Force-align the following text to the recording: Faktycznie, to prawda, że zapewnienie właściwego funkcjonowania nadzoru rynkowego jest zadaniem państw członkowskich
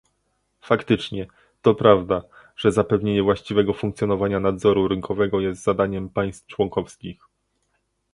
Faktycznie, 0.61 1.27
to 1.61 1.75
prawda, 1.75 2.21
że 2.57 2.71
zapewnienie 2.71 3.23
właściwego 3.23 3.73
funkcjonowania 3.73 4.39
nadzoru 4.39 4.87
rynkowego 4.87 5.39
jest 5.39 5.63
zadaniem 5.63 6.09
państw 6.09 6.47
członkowskich 6.47 7.23